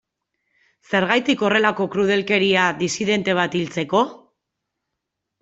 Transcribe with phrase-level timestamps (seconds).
[0.93, 4.03] Zergatik horrelako krudelkeria disidente bat hiltzeko?